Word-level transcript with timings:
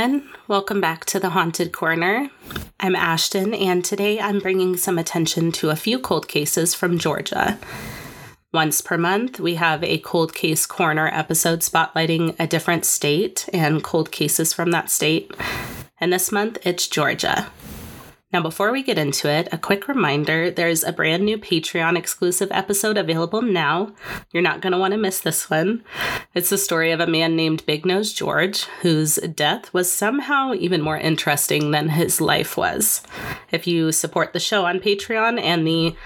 Everyone, 0.00 0.30
welcome 0.48 0.80
back 0.80 1.04
to 1.06 1.20
the 1.20 1.28
Haunted 1.28 1.72
Corner. 1.72 2.30
I'm 2.80 2.96
Ashton, 2.96 3.52
and 3.52 3.84
today 3.84 4.18
I'm 4.18 4.38
bringing 4.38 4.78
some 4.78 4.96
attention 4.98 5.52
to 5.52 5.68
a 5.68 5.76
few 5.76 5.98
cold 5.98 6.26
cases 6.26 6.74
from 6.74 6.96
Georgia. 6.96 7.58
Once 8.50 8.80
per 8.80 8.96
month, 8.96 9.38
we 9.38 9.56
have 9.56 9.84
a 9.84 9.98
cold 9.98 10.34
case 10.34 10.64
corner 10.64 11.10
episode 11.12 11.60
spotlighting 11.60 12.34
a 12.38 12.46
different 12.46 12.86
state 12.86 13.46
and 13.52 13.84
cold 13.84 14.10
cases 14.10 14.54
from 14.54 14.70
that 14.70 14.88
state. 14.88 15.34
And 15.98 16.10
this 16.10 16.32
month, 16.32 16.56
it's 16.64 16.88
Georgia. 16.88 17.52
Now, 18.32 18.40
before 18.40 18.70
we 18.70 18.84
get 18.84 18.96
into 18.96 19.28
it, 19.28 19.48
a 19.50 19.58
quick 19.58 19.88
reminder 19.88 20.52
there's 20.52 20.84
a 20.84 20.92
brand 20.92 21.24
new 21.24 21.36
Patreon 21.36 21.98
exclusive 21.98 22.48
episode 22.52 22.96
available 22.96 23.42
now. 23.42 23.92
You're 24.30 24.40
not 24.42 24.60
going 24.60 24.72
to 24.72 24.78
want 24.78 24.92
to 24.92 24.98
miss 24.98 25.20
this 25.20 25.50
one. 25.50 25.82
It's 26.32 26.50
the 26.50 26.58
story 26.58 26.92
of 26.92 27.00
a 27.00 27.08
man 27.08 27.34
named 27.34 27.66
Big 27.66 27.84
Nose 27.84 28.12
George, 28.12 28.66
whose 28.82 29.16
death 29.16 29.74
was 29.74 29.90
somehow 29.90 30.54
even 30.54 30.80
more 30.80 30.96
interesting 30.96 31.72
than 31.72 31.88
his 31.88 32.20
life 32.20 32.56
was. 32.56 33.02
If 33.50 33.66
you 33.66 33.90
support 33.90 34.32
the 34.32 34.38
show 34.38 34.64
on 34.64 34.78
Patreon 34.78 35.40
and 35.40 35.66
the 35.66 35.96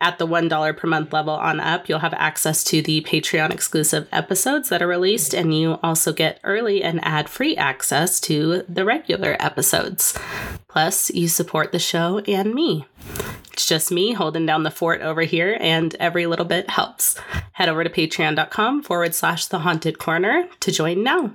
at 0.00 0.18
the 0.18 0.26
$1 0.26 0.76
per 0.76 0.88
month 0.88 1.12
level 1.12 1.34
on 1.34 1.60
up, 1.60 1.88
you'll 1.88 1.98
have 1.98 2.14
access 2.14 2.64
to 2.64 2.82
the 2.82 3.02
Patreon 3.02 3.52
exclusive 3.52 4.08
episodes 4.10 4.70
that 4.70 4.82
are 4.82 4.88
released, 4.88 5.34
and 5.34 5.54
you 5.54 5.78
also 5.82 6.12
get 6.12 6.40
early 6.42 6.82
and 6.82 7.04
ad 7.04 7.28
free 7.28 7.54
access 7.56 8.18
to 8.20 8.64
the 8.66 8.84
regular 8.84 9.36
episodes. 9.38 10.18
Plus, 10.70 11.10
you 11.10 11.26
support 11.26 11.72
the 11.72 11.80
show 11.80 12.20
and 12.28 12.54
me. 12.54 12.86
It's 13.52 13.66
just 13.66 13.90
me 13.90 14.12
holding 14.12 14.46
down 14.46 14.62
the 14.62 14.70
fort 14.70 15.00
over 15.00 15.22
here, 15.22 15.58
and 15.60 15.96
every 15.96 16.26
little 16.26 16.44
bit 16.44 16.70
helps. 16.70 17.18
Head 17.54 17.68
over 17.68 17.82
to 17.82 17.90
patreon.com 17.90 18.84
forward 18.84 19.12
slash 19.12 19.46
the 19.46 19.58
haunted 19.58 19.98
corner 19.98 20.48
to 20.60 20.70
join 20.70 21.02
now. 21.02 21.34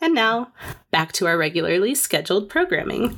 And 0.00 0.14
now, 0.14 0.52
back 0.90 1.12
to 1.12 1.26
our 1.28 1.38
regularly 1.38 1.94
scheduled 1.94 2.48
programming. 2.48 3.16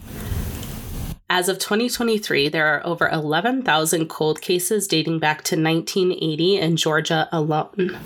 As 1.30 1.48
of 1.48 1.58
2023, 1.58 2.50
there 2.50 2.66
are 2.66 2.86
over 2.86 3.08
11,000 3.08 4.06
cold 4.06 4.42
cases 4.42 4.86
dating 4.86 5.18
back 5.18 5.38
to 5.44 5.56
1980 5.56 6.58
in 6.58 6.76
Georgia 6.76 7.26
alone. 7.32 7.96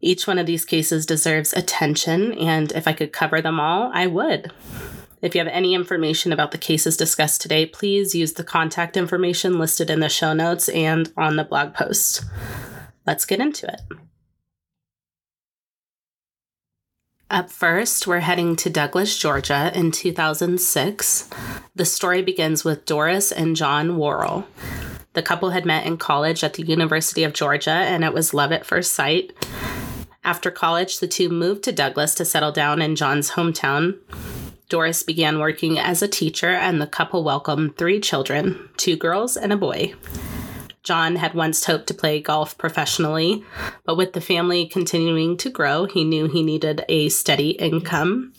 Each 0.00 0.28
one 0.28 0.38
of 0.38 0.46
these 0.46 0.64
cases 0.64 1.04
deserves 1.04 1.52
attention, 1.52 2.32
and 2.34 2.70
if 2.72 2.86
I 2.86 2.92
could 2.92 3.12
cover 3.12 3.40
them 3.40 3.58
all, 3.58 3.90
I 3.92 4.06
would. 4.06 4.52
If 5.24 5.34
you 5.34 5.38
have 5.38 5.48
any 5.48 5.72
information 5.72 6.34
about 6.34 6.50
the 6.50 6.58
cases 6.58 6.98
discussed 6.98 7.40
today, 7.40 7.64
please 7.64 8.14
use 8.14 8.34
the 8.34 8.44
contact 8.44 8.94
information 8.94 9.58
listed 9.58 9.88
in 9.88 10.00
the 10.00 10.10
show 10.10 10.34
notes 10.34 10.68
and 10.68 11.10
on 11.16 11.36
the 11.36 11.44
blog 11.44 11.72
post. 11.72 12.26
Let's 13.06 13.24
get 13.24 13.40
into 13.40 13.66
it. 13.66 13.80
Up 17.30 17.48
first, 17.48 18.06
we're 18.06 18.20
heading 18.20 18.54
to 18.56 18.68
Douglas, 18.68 19.16
Georgia 19.18 19.72
in 19.74 19.92
2006. 19.92 21.30
The 21.74 21.86
story 21.86 22.20
begins 22.20 22.62
with 22.62 22.84
Doris 22.84 23.32
and 23.32 23.56
John 23.56 23.96
Worrell. 23.96 24.46
The 25.14 25.22
couple 25.22 25.50
had 25.50 25.64
met 25.64 25.86
in 25.86 25.96
college 25.96 26.44
at 26.44 26.52
the 26.52 26.64
University 26.64 27.24
of 27.24 27.32
Georgia, 27.32 27.70
and 27.70 28.04
it 28.04 28.12
was 28.12 28.34
love 28.34 28.52
at 28.52 28.66
first 28.66 28.92
sight. 28.92 29.32
After 30.22 30.50
college, 30.50 30.98
the 30.98 31.08
two 31.08 31.30
moved 31.30 31.64
to 31.64 31.72
Douglas 31.72 32.14
to 32.16 32.26
settle 32.26 32.52
down 32.52 32.82
in 32.82 32.94
John's 32.94 33.30
hometown. 33.30 33.96
Doris 34.68 35.02
began 35.02 35.38
working 35.38 35.78
as 35.78 36.02
a 36.02 36.08
teacher, 36.08 36.48
and 36.48 36.80
the 36.80 36.86
couple 36.86 37.22
welcomed 37.24 37.76
three 37.76 38.00
children 38.00 38.68
two 38.76 38.96
girls 38.96 39.36
and 39.36 39.52
a 39.52 39.56
boy. 39.56 39.94
John 40.82 41.16
had 41.16 41.32
once 41.32 41.64
hoped 41.64 41.86
to 41.86 41.94
play 41.94 42.20
golf 42.20 42.58
professionally, 42.58 43.42
but 43.84 43.96
with 43.96 44.12
the 44.12 44.20
family 44.20 44.66
continuing 44.66 45.38
to 45.38 45.48
grow, 45.48 45.86
he 45.86 46.04
knew 46.04 46.26
he 46.26 46.42
needed 46.42 46.84
a 46.88 47.08
steady 47.08 47.50
income. 47.50 48.34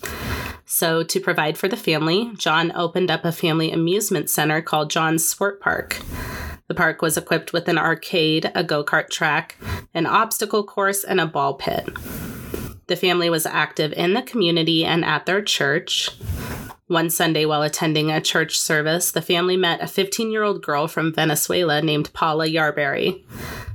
So, 0.64 1.02
to 1.02 1.20
provide 1.20 1.58
for 1.58 1.68
the 1.68 1.76
family, 1.76 2.32
John 2.36 2.72
opened 2.72 3.10
up 3.10 3.24
a 3.24 3.32
family 3.32 3.72
amusement 3.72 4.30
center 4.30 4.62
called 4.62 4.90
John's 4.90 5.28
Sport 5.28 5.60
Park. 5.60 6.00
The 6.68 6.74
park 6.74 7.02
was 7.02 7.16
equipped 7.16 7.52
with 7.52 7.68
an 7.68 7.78
arcade, 7.78 8.50
a 8.54 8.64
go 8.64 8.84
kart 8.84 9.08
track, 9.08 9.56
an 9.94 10.06
obstacle 10.06 10.64
course, 10.64 11.04
and 11.04 11.20
a 11.20 11.26
ball 11.26 11.54
pit. 11.54 11.88
The 12.88 12.96
family 12.96 13.28
was 13.28 13.46
active 13.46 13.92
in 13.92 14.14
the 14.14 14.22
community 14.22 14.84
and 14.84 15.04
at 15.04 15.26
their 15.26 15.42
church. 15.42 16.10
One 16.86 17.10
Sunday, 17.10 17.44
while 17.44 17.62
attending 17.62 18.12
a 18.12 18.20
church 18.20 18.60
service, 18.60 19.10
the 19.10 19.20
family 19.20 19.56
met 19.56 19.82
a 19.82 19.88
15 19.88 20.30
year 20.30 20.44
old 20.44 20.62
girl 20.62 20.86
from 20.86 21.12
Venezuela 21.12 21.82
named 21.82 22.12
Paula 22.12 22.46
Yarberry. 22.46 23.24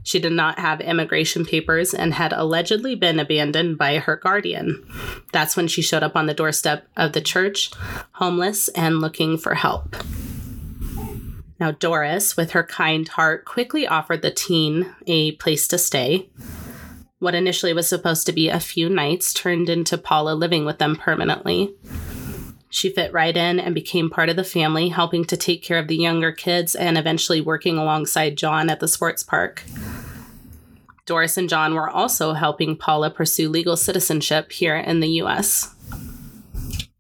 She 0.03 0.17
did 0.17 0.31
not 0.31 0.59
have 0.59 0.79
immigration 0.79 1.45
papers 1.45 1.93
and 1.93 2.13
had 2.13 2.31
allegedly 2.31 2.95
been 2.95 3.19
abandoned 3.19 3.77
by 3.77 3.97
her 3.97 4.15
guardian. 4.15 4.81
That's 5.33 5.57
when 5.57 5.67
she 5.67 5.81
showed 5.81 6.03
up 6.03 6.15
on 6.15 6.27
the 6.27 6.33
doorstep 6.33 6.87
of 6.95 7.11
the 7.11 7.21
church, 7.21 7.71
homeless 8.13 8.69
and 8.69 9.01
looking 9.01 9.37
for 9.37 9.55
help. 9.55 9.97
Now, 11.59 11.71
Doris, 11.71 12.37
with 12.37 12.51
her 12.51 12.63
kind 12.63 13.07
heart, 13.07 13.43
quickly 13.43 13.85
offered 13.85 14.21
the 14.21 14.31
teen 14.31 14.95
a 15.05 15.33
place 15.33 15.67
to 15.67 15.77
stay. 15.77 16.29
What 17.21 17.35
initially 17.35 17.71
was 17.71 17.87
supposed 17.87 18.25
to 18.25 18.31
be 18.31 18.49
a 18.49 18.59
few 18.59 18.89
nights 18.89 19.31
turned 19.31 19.69
into 19.69 19.95
Paula 19.95 20.33
living 20.33 20.65
with 20.65 20.79
them 20.79 20.95
permanently. 20.95 21.71
She 22.71 22.89
fit 22.89 23.13
right 23.13 23.37
in 23.37 23.59
and 23.59 23.75
became 23.75 24.09
part 24.09 24.29
of 24.29 24.37
the 24.37 24.43
family, 24.43 24.89
helping 24.89 25.25
to 25.25 25.37
take 25.37 25.61
care 25.61 25.77
of 25.77 25.87
the 25.87 25.95
younger 25.95 26.31
kids 26.31 26.73
and 26.73 26.97
eventually 26.97 27.39
working 27.39 27.77
alongside 27.77 28.39
John 28.39 28.71
at 28.71 28.79
the 28.79 28.87
sports 28.87 29.21
park. 29.21 29.63
Doris 31.05 31.37
and 31.37 31.47
John 31.47 31.75
were 31.75 31.87
also 31.87 32.33
helping 32.33 32.75
Paula 32.75 33.11
pursue 33.11 33.49
legal 33.49 33.77
citizenship 33.77 34.51
here 34.51 34.77
in 34.77 34.99
the 34.99 35.21
US. 35.21 35.75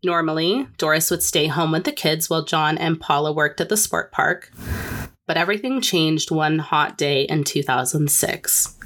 Normally, 0.03 0.67
Doris 0.77 1.09
would 1.09 1.23
stay 1.23 1.47
home 1.47 1.71
with 1.71 1.83
the 1.83 1.91
kids 1.91 2.29
while 2.29 2.45
John 2.45 2.77
and 2.77 3.01
Paula 3.01 3.33
worked 3.33 3.59
at 3.59 3.69
the 3.69 3.77
sport 3.77 4.11
park, 4.11 4.51
but 5.25 5.35
everything 5.35 5.81
changed 5.81 6.29
one 6.29 6.59
hot 6.59 6.95
day 6.95 7.23
in 7.23 7.43
2006. 7.43 8.77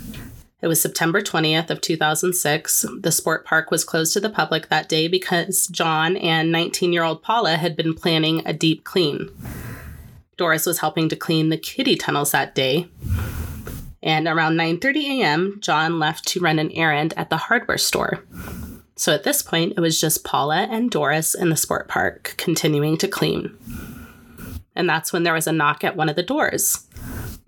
It 0.61 0.67
was 0.67 0.81
September 0.81 1.21
20th 1.21 1.69
of 1.69 1.81
2006. 1.81 2.85
The 3.01 3.11
sport 3.11 3.45
park 3.45 3.71
was 3.71 3.83
closed 3.83 4.13
to 4.13 4.21
the 4.21 4.29
public 4.29 4.69
that 4.69 4.87
day 4.87 5.07
because 5.07 5.67
John 5.67 6.15
and 6.15 6.53
19-year-old 6.53 7.21
Paula 7.21 7.57
had 7.57 7.75
been 7.75 7.93
planning 7.93 8.41
a 8.45 8.53
deep 8.53 8.85
clean. 8.85 9.29
Doris 10.37 10.65
was 10.65 10.79
helping 10.79 11.09
to 11.09 11.15
clean 11.15 11.49
the 11.49 11.57
kiddie 11.57 11.97
tunnels 11.97 12.31
that 12.31 12.55
day. 12.55 12.87
And 14.01 14.27
around 14.27 14.55
9:30 14.55 15.19
a.m., 15.19 15.57
John 15.61 15.99
left 15.99 16.27
to 16.29 16.39
run 16.39 16.59
an 16.59 16.71
errand 16.71 17.13
at 17.17 17.29
the 17.29 17.37
hardware 17.37 17.77
store. 17.77 18.23
So 18.95 19.13
at 19.13 19.23
this 19.23 19.41
point, 19.41 19.73
it 19.75 19.81
was 19.81 19.99
just 19.99 20.23
Paula 20.23 20.67
and 20.71 20.89
Doris 20.89 21.35
in 21.35 21.49
the 21.49 21.57
sport 21.57 21.89
park 21.89 22.35
continuing 22.37 22.97
to 22.99 23.07
clean. 23.09 23.57
And 24.73 24.87
that's 24.87 25.11
when 25.11 25.23
there 25.23 25.33
was 25.33 25.47
a 25.47 25.51
knock 25.51 25.83
at 25.83 25.97
one 25.97 26.07
of 26.07 26.15
the 26.15 26.23
doors. 26.23 26.87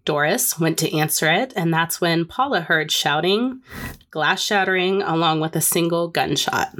Doris 0.07 0.57
went 0.57 0.77
to 0.77 0.97
answer 0.97 1.29
it, 1.29 1.51
and 1.57 1.73
that's 1.73 1.99
when 1.99 2.23
Paula 2.23 2.61
heard 2.61 2.91
shouting, 2.93 3.61
glass 4.09 4.41
shattering, 4.41 5.01
along 5.01 5.41
with 5.41 5.53
a 5.53 5.59
single 5.59 6.07
gunshot. 6.07 6.73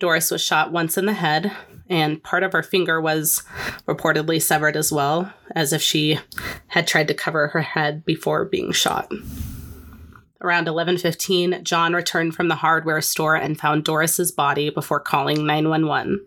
Doris 0.00 0.28
was 0.32 0.42
shot 0.42 0.72
once 0.72 0.98
in 0.98 1.06
the 1.06 1.12
head, 1.12 1.52
and 1.88 2.20
part 2.24 2.42
of 2.42 2.52
her 2.52 2.64
finger 2.64 3.00
was 3.00 3.44
reportedly 3.86 4.42
severed 4.42 4.76
as 4.76 4.90
well, 4.90 5.32
as 5.54 5.72
if 5.72 5.80
she 5.80 6.18
had 6.66 6.88
tried 6.88 7.06
to 7.06 7.14
cover 7.14 7.46
her 7.46 7.62
head 7.62 8.04
before 8.04 8.44
being 8.44 8.72
shot. 8.72 9.08
Around 10.40 10.66
11:15, 10.66 11.62
John 11.62 11.92
returned 11.92 12.34
from 12.34 12.48
the 12.48 12.56
hardware 12.56 13.02
store 13.02 13.36
and 13.36 13.60
found 13.60 13.84
Doris's 13.84 14.32
body 14.32 14.68
before 14.68 14.98
calling 14.98 15.46
911. 15.46 16.26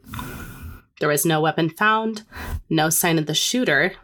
There 1.01 1.09
was 1.09 1.25
no 1.25 1.41
weapon 1.41 1.69
found, 1.69 2.23
no 2.69 2.89
sign 2.89 3.19
of 3.19 3.25
the 3.25 3.35
shooter, 3.35 3.95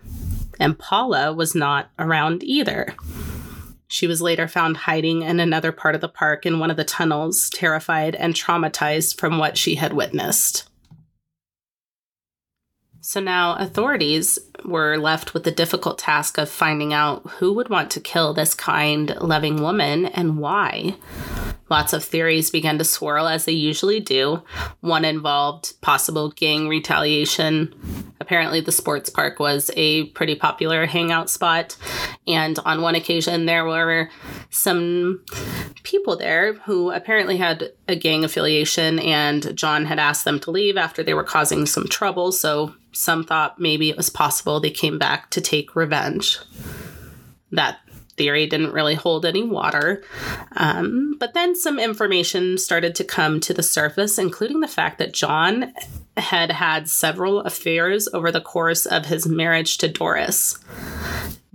and 0.62 0.78
Paula 0.78 1.34
was 1.34 1.56
not 1.56 1.90
around 2.00 2.44
either. 2.44 2.96
She 3.88 4.08
was 4.08 4.22
later 4.22 4.48
found 4.48 4.78
hiding 4.78 5.24
in 5.24 5.42
another 5.42 5.74
part 5.74 5.96
of 5.96 6.02
the 6.02 6.08
park 6.08 6.46
in 6.46 6.60
one 6.60 6.72
of 6.72 6.78
the 6.78 6.86
tunnels, 6.86 7.50
terrified 7.50 8.16
and 8.16 8.34
traumatized 8.34 9.20
from 9.20 9.38
what 9.38 9.58
she 9.58 9.76
had 9.76 9.92
witnessed. 9.92 10.70
So 13.02 13.20
now 13.20 13.56
authorities 13.56 14.38
were 14.64 14.96
left 14.98 15.34
with 15.34 15.44
the 15.44 15.52
difficult 15.52 15.98
task 15.98 16.38
of 16.38 16.48
finding 16.48 16.94
out 16.94 17.28
who 17.32 17.52
would 17.54 17.68
want 17.68 17.90
to 17.92 18.00
kill 18.00 18.34
this 18.34 18.54
kind, 18.54 19.14
loving 19.20 19.62
woman 19.62 20.06
and 20.06 20.38
why. 20.38 20.96
Lots 21.72 21.94
of 21.94 22.04
theories 22.04 22.52
began 22.52 22.78
to 22.80 22.84
swirl 22.84 23.30
as 23.30 23.46
they 23.46 23.54
usually 23.54 24.02
do. 24.02 24.44
One 24.82 25.06
involved 25.06 25.80
possible 25.80 26.32
gang 26.32 26.68
retaliation. 26.68 27.74
Apparently, 28.20 28.60
the 28.60 28.74
sports 28.74 29.10
park 29.10 29.40
was 29.40 29.72
a 29.78 30.08
pretty 30.08 30.36
popular 30.36 30.86
hangout 30.86 31.30
spot. 31.30 31.78
And 32.28 32.60
on 32.66 32.82
one 32.82 32.96
occasion, 32.96 33.46
there 33.46 33.64
were 33.64 34.10
some 34.50 35.24
people 35.84 36.18
there 36.18 36.56
who 36.56 36.92
apparently 36.92 37.38
had 37.38 37.72
a 37.88 37.96
gang 37.96 38.26
affiliation, 38.26 39.00
and 39.00 39.56
John 39.56 39.86
had 39.86 39.98
asked 39.98 40.26
them 40.26 40.42
to 40.42 40.52
leave 40.52 40.76
after 40.76 41.04
they 41.04 41.14
were 41.14 41.24
causing 41.24 41.66
some 41.66 41.88
trouble. 41.88 42.34
So 42.34 42.76
some 42.92 43.24
thought 43.24 43.62
maybe 43.62 43.90
it 43.90 43.96
was 43.96 44.10
possible 44.10 44.60
they 44.60 44.72
came 44.72 45.00
back 45.00 45.30
to 45.30 45.40
take 45.40 45.74
revenge. 45.74 46.38
That 47.50 47.78
theory 48.22 48.46
didn't 48.46 48.72
really 48.72 48.94
hold 48.94 49.26
any 49.26 49.42
water. 49.42 50.04
Um, 50.56 51.16
but 51.20 51.34
then 51.34 51.56
some 51.56 51.80
information 51.80 52.60
started 52.60 52.94
to 52.94 53.04
come 53.04 53.40
to 53.40 53.52
the 53.52 53.64
surface, 53.64 54.20
including 54.20 54.60
the 54.60 54.68
fact 54.68 55.00
that 55.00 55.12
John 55.12 55.74
had 56.18 56.52
had 56.52 56.88
several 56.88 57.40
affairs 57.40 58.08
over 58.14 58.32
the 58.32 58.40
course 58.40 58.86
of 58.86 59.08
his 59.08 59.28
marriage 59.28 59.80
to 59.80 59.88
Doris. 59.88 60.60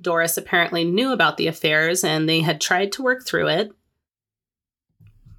Doris 0.01 0.37
apparently 0.37 0.83
knew 0.83 1.13
about 1.13 1.37
the 1.37 1.47
affairs 1.47 2.03
and 2.03 2.29
they 2.29 2.41
had 2.41 2.61
tried 2.61 2.91
to 2.93 3.03
work 3.05 3.25
through 3.25 3.47
it. 3.47 3.71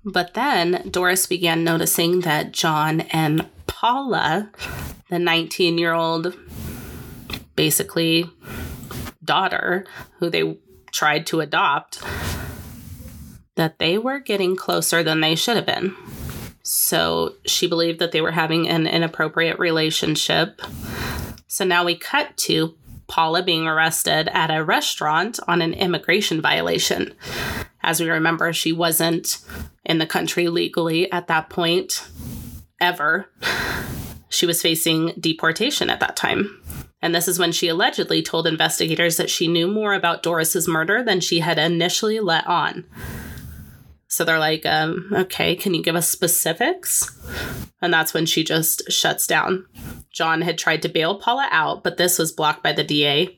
But 0.05 0.33
then 0.33 0.87
Doris 0.89 1.25
began 1.25 1.65
noticing 1.65 2.21
that 2.21 2.53
John 2.53 3.01
and 3.11 3.49
Paula, 3.67 4.49
the 5.09 5.19
19 5.19 5.77
year 5.77 5.93
old, 5.93 6.37
basically 7.57 8.29
daughter 9.25 9.85
who 10.19 10.29
they 10.29 10.57
tried 10.91 11.25
to 11.27 11.39
adopt, 11.39 12.01
that 13.55 13.79
they 13.79 13.97
were 13.97 14.19
getting 14.19 14.55
closer 14.55 15.03
than 15.03 15.21
they 15.21 15.35
should 15.35 15.55
have 15.55 15.65
been. 15.65 15.95
So 16.63 17.35
she 17.45 17.67
believed 17.67 17.99
that 17.99 18.11
they 18.11 18.21
were 18.21 18.31
having 18.31 18.67
an 18.67 18.87
inappropriate 18.87 19.57
relationship. 19.57 20.61
So 21.47 21.63
now 21.63 21.85
we 21.85 21.95
cut 21.95 22.35
to 22.37 22.75
Paula 23.07 23.41
being 23.41 23.65
arrested 23.65 24.27
at 24.33 24.51
a 24.51 24.63
restaurant 24.63 25.39
on 25.47 25.61
an 25.61 25.73
immigration 25.73 26.41
violation. 26.41 27.13
As 27.81 28.01
we 28.01 28.09
remember, 28.09 28.51
she 28.51 28.73
wasn't 28.73 29.37
in 29.85 29.97
the 29.97 30.05
country 30.05 30.49
legally 30.49 31.09
at 31.11 31.27
that 31.27 31.49
point, 31.49 32.05
ever. 32.81 33.29
She 34.29 34.45
was 34.45 34.61
facing 34.61 35.13
deportation 35.19 35.89
at 35.89 35.99
that 35.99 36.15
time. 36.15 36.61
And 37.01 37.13
this 37.13 37.27
is 37.27 37.39
when 37.39 37.51
she 37.51 37.67
allegedly 37.67 38.21
told 38.23 38.47
investigators 38.47 39.17
that 39.17 39.29
she 39.29 39.47
knew 39.47 39.67
more 39.67 39.93
about 39.93 40.23
Doris's 40.23 40.67
murder 40.67 41.03
than 41.03 41.19
she 41.19 41.39
had 41.39 41.59
initially 41.59 42.19
let 42.19 42.45
on. 42.47 42.85
So 44.07 44.23
they're 44.23 44.39
like, 44.39 44.65
um, 44.65 45.11
okay, 45.13 45.55
can 45.55 45.73
you 45.73 45.83
give 45.83 45.95
us 45.95 46.09
specifics? 46.09 47.15
And 47.81 47.93
that's 47.93 48.13
when 48.13 48.25
she 48.25 48.43
just 48.43 48.91
shuts 48.91 49.27
down. 49.27 49.65
John 50.17 50.41
had 50.41 50.57
tried 50.57 50.81
to 50.81 50.89
bail 50.89 51.19
Paula 51.19 51.47
out, 51.51 51.83
but 51.83 51.97
this 51.97 52.17
was 52.17 52.31
blocked 52.31 52.63
by 52.63 52.73
the 52.73 52.83
DA. 52.83 53.37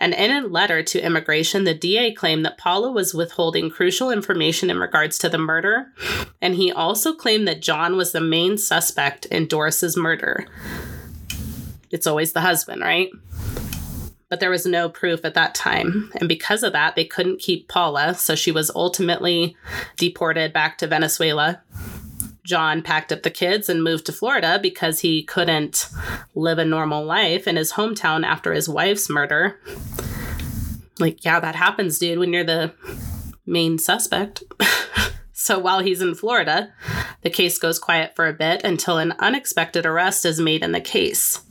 And 0.00 0.12
in 0.12 0.32
a 0.32 0.48
letter 0.48 0.82
to 0.82 1.00
immigration, 1.00 1.62
the 1.62 1.74
DA 1.74 2.12
claimed 2.12 2.44
that 2.44 2.58
Paula 2.58 2.90
was 2.90 3.14
withholding 3.14 3.70
crucial 3.70 4.10
information 4.10 4.68
in 4.68 4.80
regards 4.80 5.16
to 5.18 5.28
the 5.28 5.38
murder. 5.38 5.92
And 6.42 6.56
he 6.56 6.72
also 6.72 7.14
claimed 7.14 7.46
that 7.46 7.62
John 7.62 7.96
was 7.96 8.10
the 8.10 8.20
main 8.20 8.58
suspect 8.58 9.26
in 9.26 9.46
Doris's 9.46 9.96
murder. 9.96 10.48
It's 11.92 12.06
always 12.06 12.32
the 12.32 12.40
husband, 12.40 12.82
right? 12.82 13.10
but 14.28 14.40
there 14.40 14.50
was 14.50 14.66
no 14.66 14.90
proof 14.90 15.24
at 15.24 15.32
that 15.32 15.54
time. 15.54 16.12
And 16.20 16.28
because 16.28 16.62
of 16.62 16.74
that, 16.74 16.96
they 16.96 17.06
couldn't 17.06 17.40
keep 17.40 17.66
Paula, 17.66 18.14
so 18.14 18.34
she 18.34 18.52
was 18.52 18.70
ultimately 18.74 19.56
deported 19.96 20.52
back 20.52 20.76
to 20.78 20.86
Venezuela. 20.86 21.62
John 22.48 22.80
packed 22.80 23.12
up 23.12 23.24
the 23.24 23.30
kids 23.30 23.68
and 23.68 23.84
moved 23.84 24.06
to 24.06 24.12
Florida 24.12 24.58
because 24.60 25.00
he 25.00 25.22
couldn't 25.22 25.86
live 26.34 26.58
a 26.58 26.64
normal 26.64 27.04
life 27.04 27.46
in 27.46 27.56
his 27.56 27.74
hometown 27.74 28.24
after 28.24 28.54
his 28.54 28.70
wife's 28.70 29.10
murder. 29.10 29.60
Like, 30.98 31.26
yeah, 31.26 31.40
that 31.40 31.54
happens, 31.54 31.98
dude, 31.98 32.18
when 32.18 32.32
you're 32.32 32.44
the 32.44 32.72
main 33.44 33.76
suspect. 33.76 34.42
so 35.34 35.58
while 35.58 35.80
he's 35.80 36.00
in 36.00 36.14
Florida, 36.14 36.72
the 37.20 37.28
case 37.28 37.58
goes 37.58 37.78
quiet 37.78 38.16
for 38.16 38.26
a 38.26 38.32
bit 38.32 38.64
until 38.64 38.96
an 38.96 39.12
unexpected 39.18 39.84
arrest 39.84 40.24
is 40.24 40.40
made 40.40 40.64
in 40.64 40.72
the 40.72 40.80
case. 40.80 41.42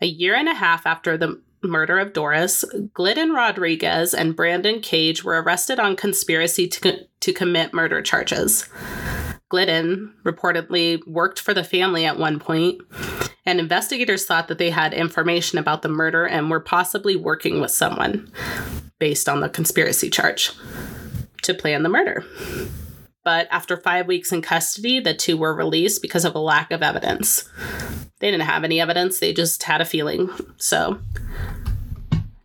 A 0.00 0.06
year 0.06 0.34
and 0.34 0.48
a 0.48 0.54
half 0.54 0.86
after 0.86 1.16
the 1.16 1.40
murder 1.62 2.00
of 2.00 2.12
Doris, 2.12 2.64
Glidden 2.94 3.30
Rodriguez 3.30 4.12
and 4.12 4.34
Brandon 4.34 4.80
Cage 4.80 5.22
were 5.22 5.40
arrested 5.40 5.78
on 5.78 5.94
conspiracy 5.94 6.66
to, 6.66 6.80
co- 6.80 7.04
to 7.20 7.32
commit 7.32 7.72
murder 7.72 8.02
charges. 8.02 8.68
Glidden 9.50 10.14
reportedly 10.24 11.04
worked 11.08 11.40
for 11.40 11.52
the 11.52 11.64
family 11.64 12.06
at 12.06 12.16
one 12.16 12.38
point, 12.38 12.80
and 13.44 13.58
investigators 13.58 14.24
thought 14.24 14.46
that 14.46 14.58
they 14.58 14.70
had 14.70 14.94
information 14.94 15.58
about 15.58 15.82
the 15.82 15.88
murder 15.88 16.24
and 16.24 16.48
were 16.48 16.60
possibly 16.60 17.16
working 17.16 17.60
with 17.60 17.72
someone 17.72 18.32
based 19.00 19.28
on 19.28 19.40
the 19.40 19.48
conspiracy 19.48 20.08
charge 20.08 20.52
to 21.42 21.52
plan 21.52 21.82
the 21.82 21.88
murder. 21.88 22.24
But 23.24 23.48
after 23.50 23.76
five 23.76 24.06
weeks 24.06 24.30
in 24.30 24.40
custody, 24.40 25.00
the 25.00 25.14
two 25.14 25.36
were 25.36 25.54
released 25.54 26.00
because 26.00 26.24
of 26.24 26.36
a 26.36 26.38
lack 26.38 26.70
of 26.70 26.82
evidence. 26.82 27.48
They 28.20 28.30
didn't 28.30 28.46
have 28.46 28.62
any 28.62 28.80
evidence, 28.80 29.18
they 29.18 29.32
just 29.32 29.64
had 29.64 29.80
a 29.80 29.84
feeling. 29.84 30.30
So, 30.58 31.00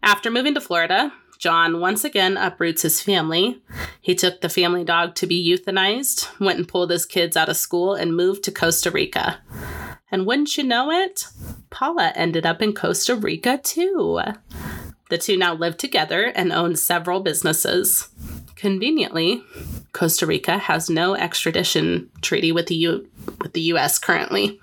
after 0.01 0.31
moving 0.31 0.55
to 0.55 0.61
Florida, 0.61 1.13
John 1.37 1.79
once 1.79 2.03
again 2.03 2.37
uproots 2.37 2.81
his 2.81 3.01
family. 3.01 3.61
He 4.01 4.15
took 4.15 4.41
the 4.41 4.49
family 4.49 4.83
dog 4.83 5.15
to 5.15 5.27
be 5.27 5.57
euthanized, 5.57 6.39
went 6.39 6.59
and 6.59 6.67
pulled 6.67 6.91
his 6.91 7.05
kids 7.05 7.35
out 7.37 7.49
of 7.49 7.57
school, 7.57 7.93
and 7.93 8.15
moved 8.15 8.43
to 8.43 8.51
Costa 8.51 8.91
Rica. 8.91 9.39
And 10.11 10.25
wouldn't 10.25 10.57
you 10.57 10.63
know 10.63 10.91
it, 10.91 11.25
Paula 11.69 12.13
ended 12.15 12.45
up 12.45 12.61
in 12.61 12.73
Costa 12.73 13.15
Rica 13.15 13.59
too. 13.61 14.21
The 15.09 15.17
two 15.17 15.37
now 15.37 15.53
live 15.53 15.77
together 15.77 16.25
and 16.35 16.51
own 16.51 16.75
several 16.75 17.19
businesses. 17.19 18.09
Conveniently, 18.55 19.43
Costa 19.91 20.25
Rica 20.25 20.57
has 20.57 20.89
no 20.89 21.15
extradition 21.15 22.09
treaty 22.21 22.51
with 22.51 22.67
the 22.67 22.75
U- 22.75 23.07
with 23.41 23.53
the 23.53 23.61
US 23.61 23.99
currently. 23.99 24.59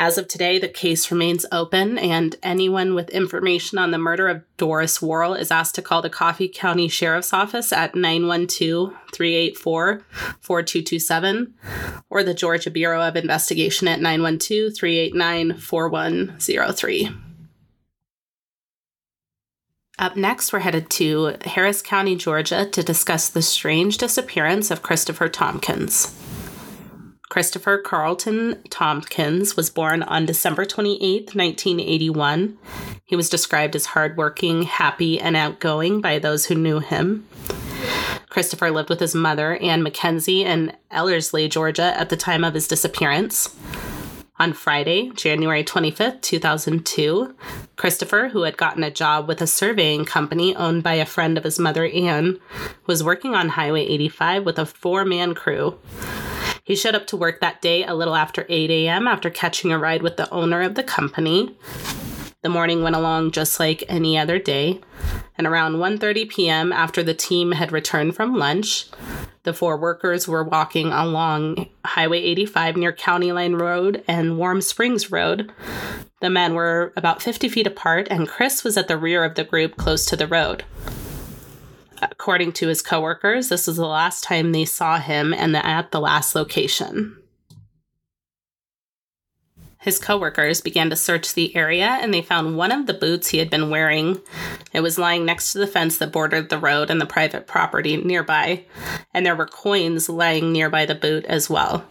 As 0.00 0.16
of 0.16 0.28
today, 0.28 0.58
the 0.58 0.66
case 0.66 1.10
remains 1.10 1.44
open, 1.52 1.98
and 1.98 2.34
anyone 2.42 2.94
with 2.94 3.10
information 3.10 3.76
on 3.76 3.90
the 3.90 3.98
murder 3.98 4.28
of 4.28 4.42
Doris 4.56 5.02
Worrell 5.02 5.34
is 5.34 5.50
asked 5.50 5.74
to 5.74 5.82
call 5.82 6.00
the 6.00 6.08
Coffee 6.08 6.48
County 6.48 6.88
Sheriff's 6.88 7.34
Office 7.34 7.70
at 7.70 7.94
912 7.94 8.94
384 9.12 10.02
4227 10.40 11.52
or 12.08 12.22
the 12.22 12.32
Georgia 12.32 12.70
Bureau 12.70 13.06
of 13.06 13.14
Investigation 13.14 13.88
at 13.88 14.00
912 14.00 14.74
389 14.74 15.58
4103. 15.58 17.10
Up 19.98 20.16
next, 20.16 20.50
we're 20.50 20.60
headed 20.60 20.88
to 20.88 21.36
Harris 21.44 21.82
County, 21.82 22.16
Georgia 22.16 22.64
to 22.64 22.82
discuss 22.82 23.28
the 23.28 23.42
strange 23.42 23.98
disappearance 23.98 24.70
of 24.70 24.80
Christopher 24.80 25.28
Tompkins. 25.28 26.16
Christopher 27.30 27.78
Carlton 27.78 28.60
Tompkins 28.70 29.56
was 29.56 29.70
born 29.70 30.02
on 30.02 30.26
December 30.26 30.64
28, 30.64 31.26
1981. 31.36 32.58
He 33.04 33.14
was 33.14 33.30
described 33.30 33.76
as 33.76 33.86
hardworking, 33.86 34.64
happy, 34.64 35.20
and 35.20 35.36
outgoing 35.36 36.00
by 36.00 36.18
those 36.18 36.46
who 36.46 36.56
knew 36.56 36.80
him. 36.80 37.28
Christopher 38.30 38.72
lived 38.72 38.88
with 38.90 38.98
his 38.98 39.14
mother, 39.14 39.56
Anne 39.58 39.84
McKenzie, 39.84 40.40
in 40.40 40.76
Ellerslie, 40.90 41.48
Georgia, 41.48 41.94
at 41.96 42.08
the 42.08 42.16
time 42.16 42.42
of 42.42 42.54
his 42.54 42.66
disappearance. 42.66 43.56
On 44.40 44.52
Friday, 44.52 45.12
January 45.14 45.62
25th, 45.62 46.22
2002, 46.22 47.36
Christopher, 47.76 48.30
who 48.30 48.42
had 48.42 48.56
gotten 48.56 48.82
a 48.82 48.90
job 48.90 49.28
with 49.28 49.40
a 49.40 49.46
surveying 49.46 50.04
company 50.04 50.56
owned 50.56 50.82
by 50.82 50.94
a 50.94 51.06
friend 51.06 51.38
of 51.38 51.44
his 51.44 51.60
mother, 51.60 51.86
Anne, 51.86 52.40
was 52.86 53.04
working 53.04 53.36
on 53.36 53.50
Highway 53.50 53.82
85 53.82 54.44
with 54.44 54.58
a 54.58 54.66
four 54.66 55.04
man 55.04 55.36
crew. 55.36 55.78
He 56.70 56.76
showed 56.76 56.94
up 56.94 57.08
to 57.08 57.16
work 57.16 57.40
that 57.40 57.60
day 57.60 57.82
a 57.82 57.96
little 57.96 58.14
after 58.14 58.46
8 58.48 58.70
a.m. 58.70 59.08
after 59.08 59.28
catching 59.28 59.72
a 59.72 59.78
ride 59.78 60.02
with 60.02 60.16
the 60.16 60.30
owner 60.30 60.62
of 60.62 60.76
the 60.76 60.84
company. 60.84 61.56
The 62.42 62.48
morning 62.48 62.84
went 62.84 62.94
along 62.94 63.32
just 63.32 63.58
like 63.58 63.82
any 63.88 64.16
other 64.16 64.38
day, 64.38 64.80
and 65.36 65.48
around 65.48 65.78
1:30 65.78 66.28
p.m. 66.28 66.72
after 66.72 67.02
the 67.02 67.12
team 67.12 67.50
had 67.50 67.72
returned 67.72 68.14
from 68.14 68.36
lunch, 68.36 68.86
the 69.42 69.52
four 69.52 69.76
workers 69.76 70.28
were 70.28 70.44
walking 70.44 70.92
along 70.92 71.66
Highway 71.84 72.22
85 72.22 72.76
near 72.76 72.92
County 72.92 73.32
Line 73.32 73.54
Road 73.54 74.04
and 74.06 74.38
Warm 74.38 74.60
Springs 74.60 75.10
Road. 75.10 75.50
The 76.20 76.30
men 76.30 76.54
were 76.54 76.92
about 76.96 77.20
50 77.20 77.48
feet 77.48 77.66
apart, 77.66 78.06
and 78.12 78.28
Chris 78.28 78.62
was 78.62 78.76
at 78.76 78.86
the 78.86 78.96
rear 78.96 79.24
of 79.24 79.34
the 79.34 79.42
group 79.42 79.76
close 79.76 80.06
to 80.06 80.14
the 80.14 80.28
road 80.28 80.62
according 82.02 82.52
to 82.52 82.68
his 82.68 82.82
coworkers, 82.82 83.48
this 83.48 83.66
was 83.66 83.76
the 83.76 83.86
last 83.86 84.24
time 84.24 84.52
they 84.52 84.64
saw 84.64 84.98
him 84.98 85.32
and 85.32 85.56
at 85.56 85.90
the 85.90 86.00
last 86.00 86.34
location. 86.34 87.16
His 89.80 89.98
coworkers 89.98 90.60
began 90.60 90.90
to 90.90 90.96
search 90.96 91.32
the 91.32 91.56
area 91.56 91.86
and 91.86 92.12
they 92.12 92.20
found 92.20 92.58
one 92.58 92.70
of 92.70 92.86
the 92.86 92.92
boots 92.92 93.28
he 93.28 93.38
had 93.38 93.48
been 93.48 93.70
wearing. 93.70 94.20
It 94.74 94.80
was 94.80 94.98
lying 94.98 95.24
next 95.24 95.52
to 95.52 95.58
the 95.58 95.66
fence 95.66 95.96
that 95.98 96.12
bordered 96.12 96.50
the 96.50 96.58
road 96.58 96.90
and 96.90 97.00
the 97.00 97.06
private 97.06 97.46
property 97.46 97.96
nearby, 97.96 98.66
and 99.14 99.24
there 99.24 99.34
were 99.34 99.46
coins 99.46 100.10
lying 100.10 100.52
nearby 100.52 100.84
the 100.84 100.94
boot 100.94 101.24
as 101.24 101.48
well. 101.48 101.86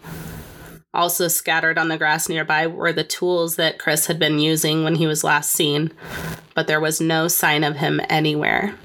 Also 0.94 1.28
scattered 1.28 1.80
on 1.80 1.88
the 1.88 1.98
grass 1.98 2.30
nearby 2.30 2.68
were 2.68 2.94
the 2.94 3.04
tools 3.04 3.56
that 3.56 3.80
Chris 3.80 4.06
had 4.06 4.20
been 4.20 4.38
using 4.38 4.84
when 4.84 4.96
he 4.96 5.08
was 5.08 5.24
last 5.24 5.52
seen, 5.52 5.92
but 6.54 6.68
there 6.68 6.80
was 6.80 7.02
no 7.02 7.28
sign 7.28 7.64
of 7.64 7.78
him 7.78 8.02
anywhere. 8.08 8.76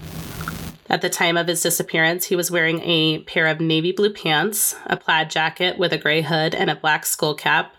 At 0.89 1.01
the 1.01 1.09
time 1.09 1.37
of 1.37 1.49
his 1.49 1.63
disappearance, 1.63 2.27
he 2.27 2.37
was 2.37 2.51
wearing 2.51 2.81
a 2.83 3.21
pair 3.21 3.47
of 3.47 3.61
navy 3.61 3.93
blue 3.93 4.13
pants, 4.13 4.77
a 4.87 4.97
plaid 4.97 5.31
jacket 5.31 5.79
with 5.79 5.93
a 5.93 5.99
gray 5.99 6.23
hood, 6.23 6.55
and 6.55 6.69
a 6.69 6.77
black 6.77 7.07
skull 7.07 7.35
cap. 7.35 7.75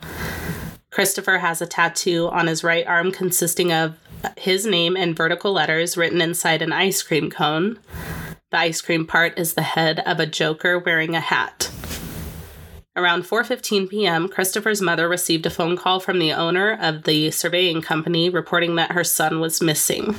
Christopher 0.89 1.39
has 1.39 1.61
a 1.61 1.67
tattoo 1.67 2.29
on 2.29 2.47
his 2.47 2.63
right 2.63 2.87
arm 2.87 3.11
consisting 3.11 3.71
of 3.71 3.97
his 4.37 4.65
name 4.65 4.97
in 4.97 5.13
vertical 5.13 5.51
letters 5.51 5.97
written 5.97 6.21
inside 6.21 6.61
an 6.61 6.71
ice 6.71 7.03
cream 7.03 7.29
cone. 7.29 7.79
The 8.51 8.57
ice 8.57 8.81
cream 8.81 9.05
part 9.05 9.37
is 9.37 9.53
the 9.53 9.61
head 9.61 9.99
of 9.99 10.19
a 10.19 10.25
joker 10.25 10.79
wearing 10.79 11.15
a 11.15 11.19
hat. 11.19 11.71
Around 12.95 13.23
4:15 13.23 13.89
p.m., 13.89 14.29
Christopher's 14.29 14.81
mother 14.81 15.09
received 15.09 15.45
a 15.45 15.49
phone 15.49 15.75
call 15.75 15.99
from 15.99 16.17
the 16.17 16.31
owner 16.31 16.77
of 16.79 17.03
the 17.03 17.29
surveying 17.29 17.81
company 17.81 18.29
reporting 18.29 18.75
that 18.75 18.93
her 18.93 19.03
son 19.03 19.41
was 19.41 19.61
missing. 19.61 20.15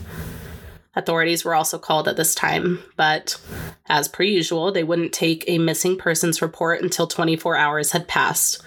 Authorities 0.97 1.45
were 1.45 1.55
also 1.55 1.79
called 1.79 2.09
at 2.09 2.17
this 2.17 2.35
time, 2.35 2.83
but 2.97 3.39
as 3.87 4.09
per 4.09 4.23
usual, 4.23 4.73
they 4.73 4.83
wouldn't 4.83 5.13
take 5.13 5.45
a 5.47 5.59
missing 5.59 5.99
persons 5.99 6.41
report 6.41 6.83
until 6.83 7.07
24 7.07 7.55
hours 7.55 7.93
had 7.93 8.09
passed. 8.09 8.63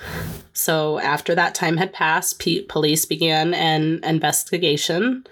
So, 0.54 1.00
after 1.00 1.34
that 1.34 1.56
time 1.56 1.78
had 1.78 1.92
passed, 1.92 2.38
P- 2.38 2.62
police 2.62 3.06
began 3.06 3.56
an 3.56 4.02
investigation. 4.04 5.26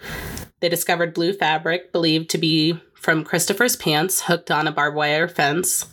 They 0.59 0.69
discovered 0.69 1.13
blue 1.13 1.33
fabric 1.33 1.91
believed 1.91 2.31
to 2.31 2.39
be 2.39 2.79
from 2.95 3.23
Christopher's 3.23 3.75
pants 3.75 4.21
hooked 4.23 4.49
on 4.49 4.67
a 4.67 4.71
barbed 4.71 4.97
wire 4.97 5.27
fence, 5.27 5.85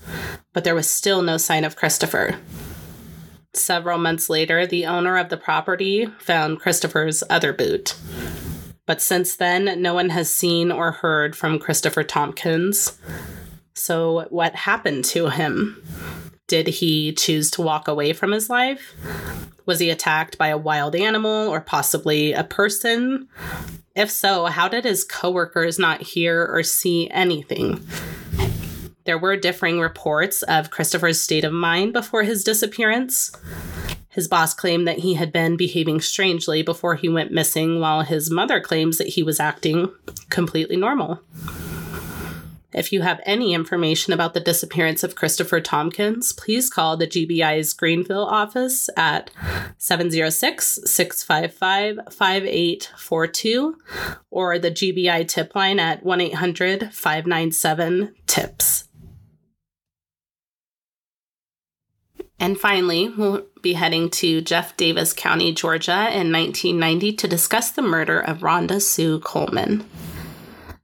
but 0.55 0.65
there 0.65 0.75
was 0.75 0.89
still 0.89 1.21
no 1.21 1.37
sign 1.37 1.65
of 1.65 1.77
Christopher. 1.77 2.37
Several 3.53 3.99
months 3.99 4.31
later, 4.31 4.67
the 4.67 4.87
owner 4.87 5.19
of 5.19 5.29
the 5.29 5.37
property 5.37 6.07
found 6.19 6.61
Christopher's 6.61 7.23
other 7.29 7.53
boot. 7.53 7.95
But 8.87 9.01
since 9.01 9.37
then, 9.37 9.81
no 9.81 9.95
one 9.95 10.11
has 10.11 10.33
seen 10.33 10.71
or 10.71 10.93
heard 10.93 11.35
from 11.37 11.59
Christopher 11.59 12.03
Tompkins. 12.03 12.99
So, 13.73 14.27
what 14.31 14.55
happened 14.55 15.05
to 15.07 15.29
him? 15.29 15.83
Did 16.47 16.69
he 16.69 17.13
choose 17.13 17.51
to 17.53 17.63
walk 17.63 17.89
away 17.89 18.13
from 18.13 18.33
his 18.33 18.51
life? 18.51 18.95
Was 19.67 19.79
he 19.79 19.89
attacked 19.89 20.37
by 20.37 20.49
a 20.49 20.59
wild 20.59 20.95
animal 20.95 21.49
or 21.49 21.61
possibly 21.61 22.35
a 22.35 22.45
person? 22.45 23.29
If 23.97 24.11
so, 24.11 24.47
how 24.47 24.69
did 24.69 24.85
his 24.85 25.05
coworkers 25.05 25.79
not 25.79 26.03
hear 26.03 26.47
or 26.47 26.63
see 26.63 27.09
anything? 27.11 27.87
There 29.05 29.19
were 29.19 29.37
differing 29.37 29.81
reports 29.81 30.43
of 30.43 30.71
Christopher's 30.71 31.21
state 31.21 31.45
of 31.45 31.53
mind 31.53 31.93
before 31.93 32.23
his 32.23 32.45
disappearance. 32.45 33.33
His 34.15 34.29
boss 34.29 34.55
claimed 34.55 34.87
that 34.87 35.01
he 35.01 35.15
had 35.15 35.33
been 35.33 35.57
behaving 35.57 36.01
strangely 36.01 36.63
before 36.63 36.95
he 36.95 37.09
went 37.09 37.33
missing, 37.33 37.81
while 37.81 38.03
his 38.03 38.31
mother 38.31 38.61
claims 38.61 38.99
that 38.99 39.09
he 39.09 39.25
was 39.25 39.41
acting 39.41 39.91
completely 40.31 40.77
normal. 40.77 41.21
If 42.73 42.93
you 42.93 43.03
have 43.03 43.21
any 43.25 43.55
information 43.55 44.13
about 44.13 44.35
the 44.35 44.41
disappearance 44.41 45.05
of 45.05 45.15
Christopher 45.15 45.61
Tompkins, 45.61 46.33
please 46.33 46.71
call 46.71 46.97
the 46.97 47.07
GBI's 47.07 47.73
Greenville 47.73 48.25
office 48.25 48.89
at 48.97 49.31
706 49.79 50.81
655 50.85 52.13
5842 52.13 53.79
or 54.31 54.59
the 54.59 54.73
GBI 54.73 55.27
tip 55.29 55.55
line 55.55 55.79
at 55.79 56.05
1 56.05 56.21
800 56.21 56.93
597 56.93 58.15
TIPS. 58.27 58.89
And 62.39 62.59
finally, 62.59 63.09
we'll 63.09 63.47
be 63.63 63.75
heading 63.75 64.11
to 64.11 64.41
Jeff 64.41 64.77
Davis 64.77 65.13
County, 65.13 65.53
Georgia 65.53 66.09
in 66.11 66.33
1990 66.33 67.13
to 67.15 67.29
discuss 67.29 67.71
the 67.71 67.83
murder 67.83 68.21
of 68.21 68.41
Rhonda 68.41 68.83
Sue 68.83 69.21
Coleman. 69.21 69.85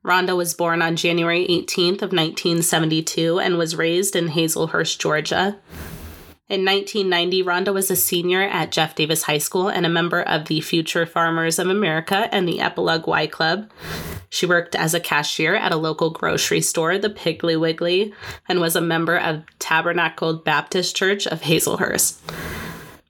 Rhonda 0.04 0.34
was 0.34 0.54
born 0.54 0.80
on 0.80 0.96
January 0.96 1.46
18th 1.46 2.02
of 2.02 2.12
1972 2.12 3.38
and 3.38 3.58
was 3.58 3.76
raised 3.76 4.16
in 4.16 4.28
Hazlehurst, 4.28 4.98
Georgia. 4.98 5.58
In 6.48 6.64
1990, 6.64 7.42
Rhonda 7.44 7.74
was 7.74 7.90
a 7.90 7.96
senior 7.96 8.42
at 8.42 8.72
Jeff 8.72 8.94
Davis 8.94 9.24
High 9.24 9.38
School 9.38 9.68
and 9.68 9.84
a 9.84 9.90
member 9.90 10.22
of 10.22 10.46
the 10.46 10.60
Future 10.62 11.04
Farmers 11.04 11.58
of 11.58 11.68
America 11.68 12.28
and 12.32 12.48
the 12.48 12.60
Epilogue 12.60 13.06
Y 13.06 13.26
Club. 13.26 13.70
She 14.30 14.46
worked 14.46 14.76
as 14.76 14.94
a 14.94 15.00
cashier 15.00 15.56
at 15.56 15.72
a 15.72 15.76
local 15.76 16.10
grocery 16.10 16.60
store, 16.60 16.96
the 16.98 17.10
Piggly 17.10 17.58
Wiggly, 17.60 18.14
and 18.48 18.60
was 18.60 18.76
a 18.76 18.80
member 18.80 19.16
of 19.16 19.42
Tabernacle 19.58 20.34
Baptist 20.34 20.96
Church 20.96 21.26
of 21.26 21.42
Hazlehurst. 21.42 22.18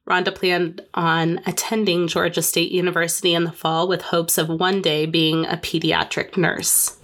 Rhonda 0.08 0.34
planned 0.34 0.80
on 0.94 1.40
attending 1.46 2.08
Georgia 2.08 2.42
State 2.42 2.72
University 2.72 3.34
in 3.34 3.44
the 3.44 3.52
fall 3.52 3.86
with 3.86 4.02
hopes 4.02 4.38
of 4.38 4.48
one 4.48 4.80
day 4.80 5.06
being 5.06 5.44
a 5.46 5.58
pediatric 5.58 6.36
nurse. 6.38 6.96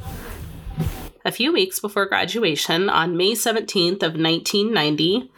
A 1.24 1.30
few 1.30 1.52
weeks 1.52 1.78
before 1.78 2.06
graduation, 2.06 2.88
on 2.88 3.16
May 3.16 3.32
17th 3.32 4.02
of 4.02 4.18
1990, 4.18 5.30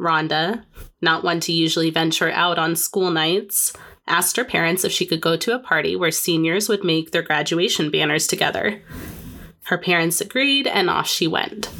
Rhonda, 0.00 0.64
not 1.00 1.22
one 1.22 1.40
to 1.40 1.52
usually 1.52 1.90
venture 1.90 2.30
out 2.30 2.58
on 2.58 2.74
school 2.74 3.10
nights, 3.10 3.72
asked 4.06 4.36
her 4.36 4.44
parents 4.44 4.84
if 4.84 4.92
she 4.92 5.06
could 5.06 5.20
go 5.20 5.36
to 5.36 5.54
a 5.54 5.58
party 5.58 5.96
where 5.96 6.10
seniors 6.10 6.68
would 6.68 6.84
make 6.84 7.10
their 7.10 7.22
graduation 7.22 7.90
banners 7.90 8.26
together. 8.26 8.82
Her 9.64 9.78
parents 9.78 10.20
agreed, 10.20 10.66
and 10.66 10.90
off 10.90 11.06
she 11.06 11.26
went. 11.26 11.70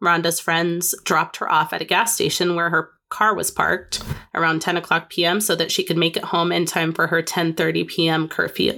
Rhonda's 0.00 0.40
friends 0.40 0.94
dropped 1.04 1.38
her 1.38 1.50
off 1.50 1.72
at 1.72 1.82
a 1.82 1.84
gas 1.84 2.14
station 2.14 2.54
where 2.54 2.70
her 2.70 2.90
car 3.08 3.34
was 3.34 3.50
parked 3.50 4.02
around 4.34 4.62
10 4.62 4.76
o'clock 4.76 5.10
p.m. 5.10 5.40
so 5.40 5.56
that 5.56 5.72
she 5.72 5.84
could 5.84 5.96
make 5.96 6.16
it 6.16 6.24
home 6.24 6.52
in 6.52 6.66
time 6.66 6.92
for 6.92 7.06
her 7.08 7.22
10:30 7.22 7.88
p.m. 7.88 8.28
curfew. 8.28 8.74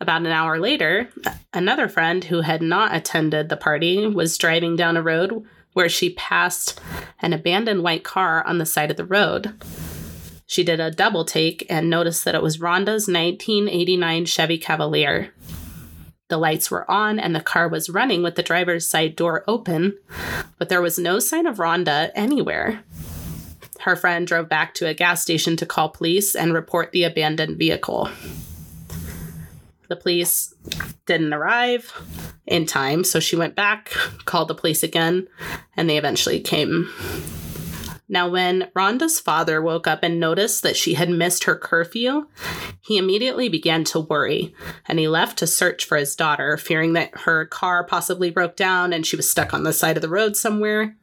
About 0.00 0.22
an 0.22 0.28
hour 0.28 0.58
later, 0.58 1.10
another 1.52 1.88
friend 1.88 2.24
who 2.24 2.40
had 2.40 2.62
not 2.62 2.94
attended 2.94 3.48
the 3.48 3.56
party 3.56 4.06
was 4.06 4.38
driving 4.38 4.74
down 4.74 4.96
a 4.96 5.02
road 5.02 5.44
where 5.74 5.88
she 5.88 6.14
passed 6.14 6.80
an 7.20 7.32
abandoned 7.32 7.82
white 7.82 8.02
car 8.02 8.44
on 8.46 8.58
the 8.58 8.66
side 8.66 8.90
of 8.90 8.96
the 8.96 9.04
road. 9.04 9.52
She 10.50 10.64
did 10.64 10.80
a 10.80 10.90
double 10.90 11.24
take 11.24 11.64
and 11.70 11.88
noticed 11.88 12.24
that 12.24 12.34
it 12.34 12.42
was 12.42 12.58
Rhonda's 12.58 13.06
1989 13.06 14.24
Chevy 14.24 14.58
Cavalier. 14.58 15.32
The 16.26 16.38
lights 16.38 16.72
were 16.72 16.90
on 16.90 17.20
and 17.20 17.36
the 17.36 17.40
car 17.40 17.68
was 17.68 17.88
running 17.88 18.24
with 18.24 18.34
the 18.34 18.42
driver's 18.42 18.84
side 18.84 19.14
door 19.14 19.44
open, 19.46 19.96
but 20.58 20.68
there 20.68 20.82
was 20.82 20.98
no 20.98 21.20
sign 21.20 21.46
of 21.46 21.58
Rhonda 21.58 22.10
anywhere. 22.16 22.82
Her 23.82 23.94
friend 23.94 24.26
drove 24.26 24.48
back 24.48 24.74
to 24.74 24.88
a 24.88 24.92
gas 24.92 25.22
station 25.22 25.56
to 25.56 25.66
call 25.66 25.88
police 25.88 26.34
and 26.34 26.52
report 26.52 26.90
the 26.90 27.04
abandoned 27.04 27.56
vehicle. 27.56 28.10
The 29.86 29.94
police 29.94 30.52
didn't 31.06 31.32
arrive 31.32 31.92
in 32.44 32.66
time, 32.66 33.04
so 33.04 33.20
she 33.20 33.36
went 33.36 33.54
back, 33.54 33.90
called 34.24 34.48
the 34.48 34.56
police 34.56 34.82
again, 34.82 35.28
and 35.76 35.88
they 35.88 35.96
eventually 35.96 36.40
came. 36.40 36.90
Now, 38.12 38.28
when 38.28 38.68
Rhonda's 38.74 39.20
father 39.20 39.62
woke 39.62 39.86
up 39.86 40.00
and 40.02 40.18
noticed 40.18 40.64
that 40.64 40.76
she 40.76 40.94
had 40.94 41.08
missed 41.08 41.44
her 41.44 41.54
curfew, 41.54 42.26
he 42.80 42.98
immediately 42.98 43.48
began 43.48 43.84
to 43.84 44.00
worry 44.00 44.52
and 44.88 44.98
he 44.98 45.06
left 45.06 45.38
to 45.38 45.46
search 45.46 45.84
for 45.84 45.96
his 45.96 46.16
daughter, 46.16 46.56
fearing 46.56 46.94
that 46.94 47.20
her 47.20 47.46
car 47.46 47.84
possibly 47.84 48.28
broke 48.28 48.56
down 48.56 48.92
and 48.92 49.06
she 49.06 49.14
was 49.14 49.30
stuck 49.30 49.54
on 49.54 49.62
the 49.62 49.72
side 49.72 49.96
of 49.96 50.02
the 50.02 50.08
road 50.08 50.36
somewhere. 50.36 50.96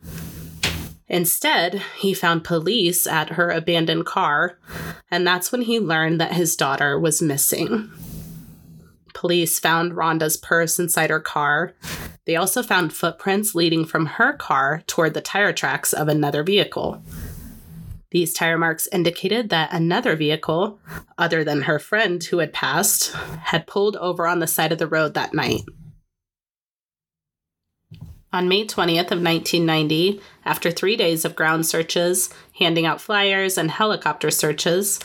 Instead, 1.08 1.82
he 1.98 2.14
found 2.14 2.44
police 2.44 3.08
at 3.08 3.30
her 3.30 3.52
abandoned 3.52 4.06
car, 4.06 4.60
and 5.10 5.26
that's 5.26 5.50
when 5.50 5.62
he 5.62 5.80
learned 5.80 6.20
that 6.20 6.34
his 6.34 6.58
daughter 6.58 7.00
was 7.00 7.22
missing. 7.22 7.90
Police 9.17 9.57
found 9.57 9.93
Rhonda's 9.93 10.38
purse 10.38 10.77
inside 10.77 11.09
her 11.09 11.19
car. 11.19 11.74
They 12.25 12.36
also 12.36 12.62
found 12.62 12.93
footprints 12.93 13.55
leading 13.55 13.83
from 13.83 14.05
her 14.05 14.33
car 14.33 14.83
toward 14.86 15.15
the 15.15 15.21
tire 15.21 15.51
tracks 15.51 15.91
of 15.91 16.07
another 16.07 16.43
vehicle. 16.43 17.01
These 18.12 18.36
tire 18.36 18.59
marks 18.59 18.88
indicated 18.91 19.50
that 19.50 19.74
another 19.74 20.15
vehicle, 20.15 20.79
other 21.17 21.43
than 21.43 21.63
her 21.63 21.79
friend 21.79 22.24
who 22.25 22.38
had 22.38 22.53
passed, 22.53 23.12
had 23.41 23.65
pulled 23.65 23.95
over 23.95 24.27
on 24.27 24.38
the 24.38 24.45
side 24.45 24.71
of 24.71 24.77
the 24.77 24.86
road 24.86 25.15
that 25.15 25.33
night. 25.33 25.62
On 28.38 28.48
May 28.48 28.67
20th 28.67 29.10
of 29.10 29.24
1990, 29.24 30.22
after 30.46 30.70
three 30.70 30.96
days 30.96 31.25
of 31.25 31.36
ground 31.36 31.65
searches, 31.65 32.29
handing 32.60 32.86
out 32.86 33.01
flyers, 33.01 33.58
and 33.58 33.72
helicopter 33.72 34.29
searches, 34.29 35.00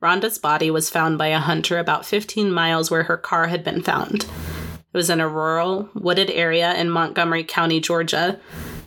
Rhonda's 0.00 0.38
body 0.38 0.70
was 0.70 0.88
found 0.88 1.18
by 1.18 1.26
a 1.26 1.38
hunter 1.38 1.78
about 1.78 2.06
15 2.06 2.50
miles 2.50 2.90
where 2.90 3.02
her 3.02 3.18
car 3.18 3.48
had 3.48 3.62
been 3.62 3.82
found. 3.82 4.22
It 4.22 4.96
was 4.96 5.10
in 5.10 5.20
a 5.20 5.28
rural, 5.28 5.90
wooded 5.92 6.30
area 6.30 6.74
in 6.76 6.88
Montgomery 6.88 7.44
County, 7.44 7.78
Georgia. 7.78 8.40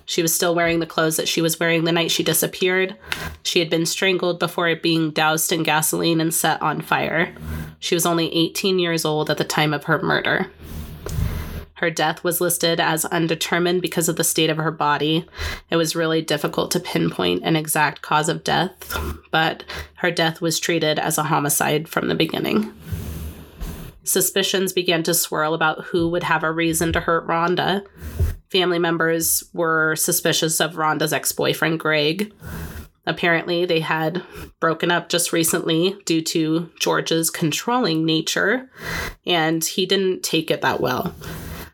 She 0.05 0.23
was 0.23 0.33
still 0.33 0.55
wearing 0.55 0.79
the 0.79 0.87
clothes 0.87 1.17
that 1.17 1.27
she 1.27 1.43
was 1.43 1.59
wearing 1.59 1.83
the 1.83 1.91
night 1.91 2.09
she 2.09 2.23
disappeared. 2.23 2.97
She 3.43 3.59
had 3.59 3.69
been 3.69 3.85
strangled 3.85 4.39
before 4.39 4.67
it 4.67 4.81
being 4.81 5.11
doused 5.11 5.51
in 5.51 5.61
gasoline 5.61 6.19
and 6.19 6.33
set 6.33 6.59
on 6.63 6.81
fire. 6.81 7.35
She 7.77 7.93
was 7.93 8.07
only 8.07 8.35
18 8.35 8.79
years 8.79 9.05
old 9.05 9.29
at 9.29 9.37
the 9.37 9.43
time 9.43 9.75
of 9.75 9.83
her 9.83 10.01
murder. 10.01 10.49
Her 11.81 11.89
death 11.89 12.23
was 12.23 12.39
listed 12.39 12.79
as 12.79 13.05
undetermined 13.05 13.81
because 13.81 14.07
of 14.07 14.15
the 14.15 14.23
state 14.23 14.51
of 14.51 14.57
her 14.57 14.69
body. 14.69 15.25
It 15.71 15.77
was 15.77 15.95
really 15.95 16.21
difficult 16.21 16.69
to 16.71 16.79
pinpoint 16.79 17.41
an 17.43 17.55
exact 17.55 18.03
cause 18.03 18.29
of 18.29 18.43
death, 18.43 18.95
but 19.31 19.63
her 19.95 20.11
death 20.11 20.41
was 20.41 20.59
treated 20.59 20.99
as 20.99 21.17
a 21.17 21.23
homicide 21.23 21.89
from 21.89 22.07
the 22.07 22.13
beginning. 22.13 22.71
Suspicions 24.03 24.73
began 24.73 25.01
to 25.01 25.15
swirl 25.15 25.55
about 25.55 25.85
who 25.85 26.07
would 26.09 26.21
have 26.21 26.43
a 26.43 26.51
reason 26.51 26.93
to 26.93 26.99
hurt 26.99 27.27
Rhonda. 27.27 27.83
Family 28.51 28.77
members 28.77 29.43
were 29.51 29.95
suspicious 29.95 30.59
of 30.59 30.73
Rhonda's 30.73 31.13
ex 31.13 31.31
boyfriend, 31.31 31.79
Greg. 31.79 32.31
Apparently, 33.07 33.65
they 33.65 33.79
had 33.79 34.21
broken 34.59 34.91
up 34.91 35.09
just 35.09 35.33
recently 35.33 35.97
due 36.05 36.21
to 36.21 36.69
George's 36.79 37.31
controlling 37.31 38.05
nature, 38.05 38.69
and 39.25 39.65
he 39.65 39.87
didn't 39.87 40.21
take 40.21 40.51
it 40.51 40.61
that 40.61 40.79
well. 40.79 41.15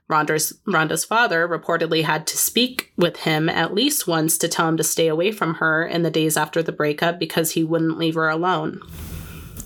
Rhonda's, 0.10 0.54
Rhonda's 0.66 1.04
father 1.04 1.48
reportedly 1.48 2.04
had 2.04 2.26
to 2.28 2.38
speak 2.38 2.94
with 2.96 3.18
him 3.18 3.50
at 3.50 3.74
least 3.74 4.08
once 4.08 4.38
to 4.38 4.48
tell 4.48 4.70
him 4.70 4.78
to 4.78 4.84
stay 4.84 5.08
away 5.08 5.32
from 5.32 5.56
her 5.56 5.86
in 5.86 6.04
the 6.04 6.12
days 6.12 6.38
after 6.38 6.64
the 6.64 6.72
breakup 6.72 7.20
because 7.20 7.52
he 7.52 7.64
wouldn't 7.64 7.98
leave 7.98 8.16
her 8.16 8.30
alone. 8.30 8.80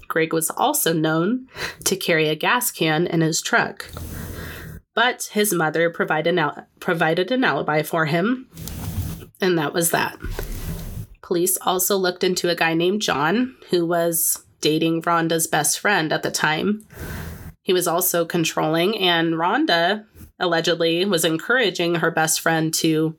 Greg 0.08 0.34
was 0.34 0.50
also 0.50 0.94
known 0.94 1.48
to 1.86 1.96
carry 1.96 2.28
a 2.28 2.36
gas 2.36 2.72
can 2.72 3.08
in 3.08 3.22
his 3.22 3.42
truck. 3.42 3.90
But 4.94 5.30
his 5.32 5.54
mother 5.54 5.90
provided 5.90 6.38
an, 6.38 6.66
provided 6.80 7.32
an 7.32 7.44
alibi 7.44 7.82
for 7.82 8.08
him, 8.08 8.50
and 9.40 9.58
that 9.58 9.74
was 9.74 9.92
that. 9.92 10.18
Police 11.22 11.58
also 11.62 11.96
looked 11.96 12.26
into 12.26 12.50
a 12.50 12.56
guy 12.56 12.74
named 12.74 13.02
John, 13.02 13.56
who 13.70 13.86
was 13.86 14.44
dating 14.60 15.02
Rhonda's 15.04 15.48
best 15.48 15.80
friend 15.80 16.12
at 16.12 16.24
the 16.24 16.32
time. 16.32 16.86
He 17.62 17.72
was 17.72 17.88
also 17.88 18.26
controlling, 18.26 18.98
and 18.98 19.36
Rhonda 19.36 20.06
allegedly 20.42 21.06
was 21.06 21.24
encouraging 21.24 21.96
her 21.96 22.12
best 22.12 22.42
friend 22.42 22.74
to 22.76 23.16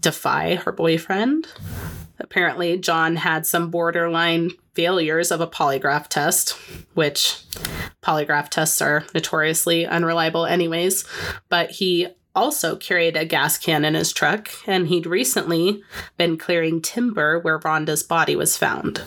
defy 0.00 0.54
her 0.54 0.72
boyfriend. 0.72 1.46
Apparently, 2.18 2.78
John 2.78 3.16
had 3.16 3.46
some 3.46 3.70
borderline 3.70 4.50
failures 4.74 5.30
of 5.30 5.40
a 5.40 5.46
polygraph 5.46 6.08
test, 6.08 6.50
which 6.94 7.42
polygraph 8.02 8.48
tests 8.48 8.80
are 8.80 9.04
notoriously 9.14 9.86
unreliable, 9.86 10.46
anyways. 10.46 11.04
But 11.48 11.72
he 11.72 12.08
also 12.34 12.76
carried 12.76 13.16
a 13.16 13.24
gas 13.24 13.58
can 13.58 13.84
in 13.84 13.94
his 13.94 14.12
truck, 14.12 14.50
and 14.66 14.88
he'd 14.88 15.06
recently 15.06 15.82
been 16.16 16.38
clearing 16.38 16.80
timber 16.80 17.38
where 17.38 17.58
Rhonda's 17.58 18.02
body 18.02 18.36
was 18.36 18.56
found. 18.56 19.02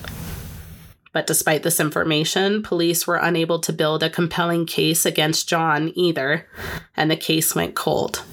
But 1.13 1.27
despite 1.27 1.61
this 1.63 1.79
information, 1.79 2.63
police 2.63 3.05
were 3.07 3.15
unable 3.17 3.59
to 3.59 3.71
build 3.71 4.03
a 4.03 4.09
compelling 4.09 4.65
case 4.65 5.05
against 5.05 5.47
John 5.47 5.93
either, 5.95 6.47
and 6.97 7.09
the 7.09 7.15
case 7.15 7.55
went 7.55 7.75
cold. 7.75 8.23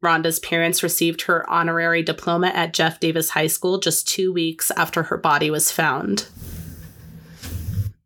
Rhonda's 0.00 0.38
parents 0.40 0.82
received 0.82 1.22
her 1.22 1.48
honorary 1.50 2.02
diploma 2.02 2.48
at 2.48 2.72
Jeff 2.72 2.98
Davis 2.98 3.30
High 3.30 3.48
School 3.48 3.78
just 3.78 4.08
two 4.08 4.32
weeks 4.32 4.70
after 4.76 5.04
her 5.04 5.16
body 5.16 5.50
was 5.50 5.70
found. 5.70 6.28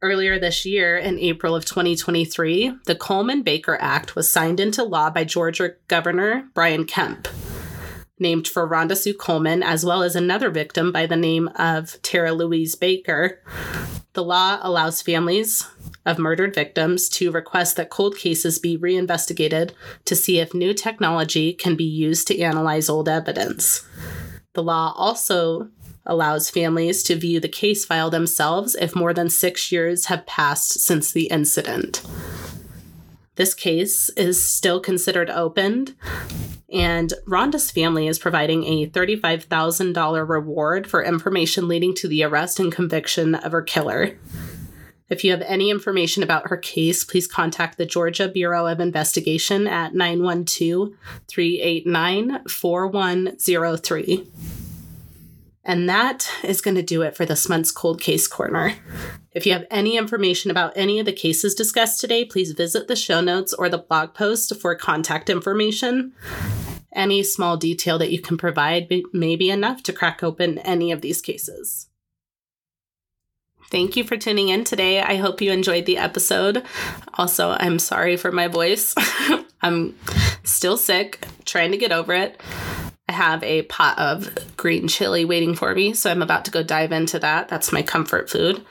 Earlier 0.02 0.38
this 0.38 0.66
year, 0.66 0.98
in 0.98 1.18
April 1.18 1.54
of 1.54 1.64
2023, 1.64 2.72
the 2.84 2.94
Coleman 2.94 3.42
Baker 3.42 3.78
Act 3.80 4.14
was 4.14 4.30
signed 4.30 4.60
into 4.60 4.84
law 4.84 5.10
by 5.10 5.24
Georgia 5.24 5.72
Governor 5.88 6.48
Brian 6.54 6.84
Kemp 6.84 7.28
named 8.18 8.48
for 8.48 8.68
Rhonda 8.68 8.96
Sue 8.96 9.14
Coleman, 9.14 9.62
as 9.62 9.84
well 9.84 10.02
as 10.02 10.16
another 10.16 10.50
victim 10.50 10.92
by 10.92 11.06
the 11.06 11.16
name 11.16 11.48
of 11.56 12.00
Tara 12.02 12.32
Louise 12.32 12.74
Baker. 12.74 13.42
The 14.14 14.24
law 14.24 14.58
allows 14.62 15.02
families 15.02 15.68
of 16.06 16.18
murdered 16.18 16.54
victims 16.54 17.08
to 17.10 17.30
request 17.30 17.76
that 17.76 17.90
cold 17.90 18.16
cases 18.16 18.58
be 18.58 18.76
reinvestigated 18.76 19.74
to 20.04 20.16
see 20.16 20.38
if 20.38 20.54
new 20.54 20.72
technology 20.72 21.52
can 21.52 21.76
be 21.76 21.84
used 21.84 22.26
to 22.28 22.40
analyze 22.40 22.88
old 22.88 23.08
evidence. 23.08 23.86
The 24.54 24.62
law 24.62 24.94
also 24.96 25.68
allows 26.06 26.48
families 26.48 27.02
to 27.02 27.16
view 27.16 27.40
the 27.40 27.48
case 27.48 27.84
file 27.84 28.08
themselves 28.08 28.76
if 28.76 28.94
more 28.94 29.12
than 29.12 29.28
six 29.28 29.70
years 29.72 30.06
have 30.06 30.24
passed 30.24 30.80
since 30.80 31.12
the 31.12 31.26
incident. 31.26 32.02
This 33.34 33.52
case 33.52 34.08
is 34.10 34.42
still 34.42 34.80
considered 34.80 35.28
opened, 35.28 35.94
and 36.72 37.12
Rhonda's 37.26 37.70
family 37.70 38.08
is 38.08 38.18
providing 38.18 38.64
a 38.64 38.88
$35,000 38.88 40.28
reward 40.28 40.86
for 40.88 41.02
information 41.02 41.68
leading 41.68 41.94
to 41.94 42.08
the 42.08 42.24
arrest 42.24 42.58
and 42.58 42.72
conviction 42.72 43.34
of 43.34 43.52
her 43.52 43.62
killer. 43.62 44.18
If 45.08 45.22
you 45.22 45.30
have 45.30 45.42
any 45.42 45.70
information 45.70 46.24
about 46.24 46.48
her 46.48 46.56
case, 46.56 47.04
please 47.04 47.28
contact 47.28 47.78
the 47.78 47.86
Georgia 47.86 48.26
Bureau 48.26 48.66
of 48.66 48.80
Investigation 48.80 49.68
at 49.68 49.94
912 49.94 50.94
389 51.28 52.44
4103. 52.48 54.26
And 55.64 55.88
that 55.88 56.28
is 56.42 56.60
going 56.60 56.76
to 56.76 56.82
do 56.82 57.02
it 57.02 57.16
for 57.16 57.24
this 57.24 57.48
month's 57.48 57.70
Cold 57.70 58.00
Case 58.00 58.26
Corner. 58.26 58.74
If 59.36 59.44
you 59.44 59.52
have 59.52 59.66
any 59.70 59.98
information 59.98 60.50
about 60.50 60.72
any 60.76 60.98
of 60.98 61.04
the 61.04 61.12
cases 61.12 61.54
discussed 61.54 62.00
today, 62.00 62.24
please 62.24 62.52
visit 62.52 62.88
the 62.88 62.96
show 62.96 63.20
notes 63.20 63.52
or 63.52 63.68
the 63.68 63.76
blog 63.76 64.14
post 64.14 64.58
for 64.58 64.74
contact 64.74 65.28
information. 65.28 66.14
Any 66.94 67.22
small 67.22 67.58
detail 67.58 67.98
that 67.98 68.10
you 68.10 68.18
can 68.18 68.38
provide 68.38 68.90
may 69.12 69.36
be 69.36 69.50
enough 69.50 69.82
to 69.82 69.92
crack 69.92 70.22
open 70.22 70.58
any 70.60 70.90
of 70.90 71.02
these 71.02 71.20
cases. 71.20 71.90
Thank 73.70 73.94
you 73.94 74.04
for 74.04 74.16
tuning 74.16 74.48
in 74.48 74.64
today. 74.64 75.02
I 75.02 75.16
hope 75.16 75.42
you 75.42 75.52
enjoyed 75.52 75.84
the 75.84 75.98
episode. 75.98 76.64
Also, 77.12 77.50
I'm 77.60 77.78
sorry 77.78 78.16
for 78.16 78.32
my 78.32 78.48
voice. 78.48 78.94
I'm 79.60 79.94
still 80.44 80.78
sick, 80.78 81.26
trying 81.44 81.72
to 81.72 81.76
get 81.76 81.92
over 81.92 82.14
it. 82.14 82.40
I 83.08 83.12
have 83.12 83.44
a 83.44 83.62
pot 83.62 83.96
of 84.00 84.56
green 84.56 84.88
chili 84.88 85.24
waiting 85.24 85.54
for 85.54 85.72
me, 85.76 85.94
so 85.94 86.10
I'm 86.10 86.22
about 86.22 86.44
to 86.46 86.50
go 86.50 86.64
dive 86.64 86.90
into 86.90 87.20
that. 87.20 87.48
That's 87.48 87.70
my 87.70 87.82
comfort 87.82 88.28
food. 88.28 88.66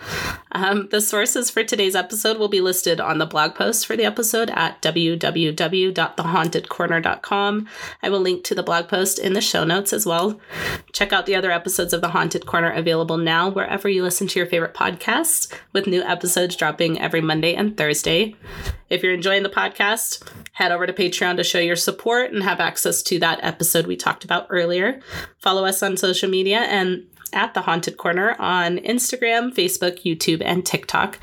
Um, 0.51 0.89
the 0.91 0.99
sources 0.99 1.49
for 1.49 1.63
today's 1.63 1.95
episode 1.95 2.37
will 2.37 2.49
be 2.49 2.59
listed 2.59 2.99
on 2.99 3.17
the 3.17 3.25
blog 3.25 3.55
post 3.55 3.85
for 3.85 3.95
the 3.95 4.03
episode 4.03 4.49
at 4.49 4.81
www.thehauntedcorner.com. 4.81 7.67
I 8.03 8.09
will 8.09 8.19
link 8.19 8.43
to 8.43 8.55
the 8.55 8.63
blog 8.63 8.89
post 8.89 9.19
in 9.19 9.31
the 9.31 9.39
show 9.39 9.63
notes 9.63 9.93
as 9.93 10.05
well. 10.05 10.37
Check 10.91 11.13
out 11.13 11.27
the 11.27 11.35
other 11.35 11.51
episodes 11.51 11.93
of 11.93 12.01
The 12.01 12.09
Haunted 12.09 12.45
Corner 12.45 12.71
available 12.71 13.17
now 13.17 13.49
wherever 13.49 13.87
you 13.87 14.03
listen 14.03 14.27
to 14.27 14.39
your 14.39 14.49
favorite 14.49 14.73
podcasts, 14.73 15.49
with 15.71 15.87
new 15.87 16.03
episodes 16.03 16.57
dropping 16.57 16.99
every 16.99 17.21
Monday 17.21 17.55
and 17.55 17.77
Thursday. 17.77 18.35
If 18.89 19.01
you're 19.01 19.13
enjoying 19.13 19.43
the 19.43 19.49
podcast, 19.49 20.27
head 20.55 20.71
over 20.71 20.87
to 20.87 20.93
Patreon 20.93 21.35
to 21.35 21.43
show 21.43 21.59
your 21.59 21.75
support 21.75 22.31
and 22.31 22.41
have 22.41 22.61
access 22.61 23.03
to 23.03 23.19
that 23.19 23.43
episode 23.43 23.87
we 23.87 23.97
talked 23.97 24.23
about 24.23 24.47
earlier. 24.49 25.01
Follow 25.39 25.65
us 25.65 25.83
on 25.83 25.97
social 25.97 26.29
media 26.29 26.59
and 26.59 27.05
at 27.33 27.53
The 27.53 27.61
Haunted 27.61 27.97
Corner 27.97 28.37
on 28.39 28.77
Instagram, 28.77 29.53
Facebook, 29.53 30.03
YouTube, 30.03 30.41
and 30.43 30.65
TikTok. 30.65 31.19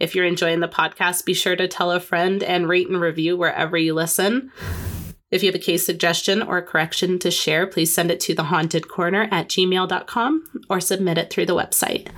If 0.00 0.16
you're 0.16 0.24
enjoying 0.24 0.58
the 0.58 0.68
podcast, 0.68 1.24
be 1.24 1.32
sure 1.32 1.54
to 1.54 1.68
tell 1.68 1.92
a 1.92 2.00
friend 2.00 2.42
and 2.42 2.68
rate 2.68 2.88
and 2.88 3.00
review 3.00 3.36
wherever 3.36 3.76
you 3.76 3.94
listen. 3.94 4.50
If 5.30 5.44
you 5.44 5.48
have 5.48 5.60
a 5.60 5.64
case 5.64 5.86
suggestion 5.86 6.42
or 6.42 6.60
correction 6.60 7.20
to 7.20 7.30
share, 7.30 7.68
please 7.68 7.94
send 7.94 8.10
it 8.10 8.18
to 8.20 8.34
thehauntedcorner 8.34 9.28
at 9.30 9.48
gmail.com 9.48 10.62
or 10.68 10.80
submit 10.80 11.18
it 11.18 11.30
through 11.30 11.46
the 11.46 11.54
website. 11.54 12.08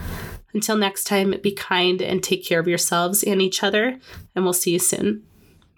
Until 0.54 0.76
next 0.76 1.04
time, 1.04 1.34
be 1.42 1.52
kind 1.52 2.00
and 2.00 2.22
take 2.22 2.46
care 2.46 2.58
of 2.58 2.68
yourselves 2.68 3.22
and 3.22 3.42
each 3.42 3.62
other, 3.62 3.98
and 4.34 4.44
we'll 4.44 4.54
see 4.54 4.72
you 4.72 4.78
soon. 4.78 5.24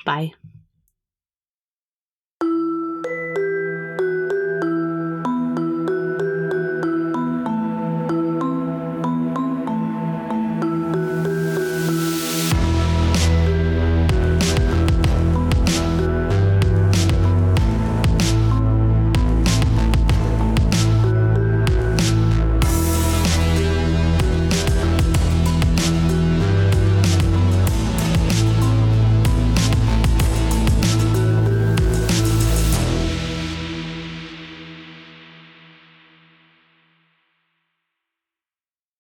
Bye. 0.07 0.33